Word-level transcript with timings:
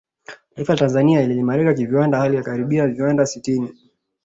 Taifa 0.55 0.73
la 0.73 0.77
Tanzania 0.79 1.27
liliimarika 1.27 1.73
kiviwanda 1.73 2.17
hali 2.17 2.35
ya 2.35 2.43
karibia 2.43 2.87
viwanda 2.87 3.25
sitini 3.25 3.75